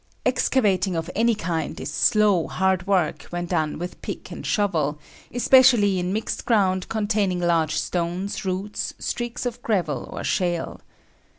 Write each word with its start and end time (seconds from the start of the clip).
Excavating 0.25 0.95
of 0.95 1.11
any 1.15 1.35
kind 1.35 1.79
is 1.79 1.93
slow, 1.93 2.47
hard 2.47 2.87
work 2.87 3.21
when 3.29 3.45
done 3.45 3.77
with 3.77 4.01
pick 4.01 4.31
and 4.31 4.43
shovel, 4.43 4.97
especially 5.31 5.99
in 5.99 6.11
mixed 6.11 6.43
ground 6.43 6.89
containing 6.89 7.39
large 7.39 7.75
stones, 7.77 8.43
roots, 8.43 8.95
streaks 8.97 9.45
of 9.45 9.61
gravel 9.61 10.09
or 10.11 10.23
shale. 10.23 10.81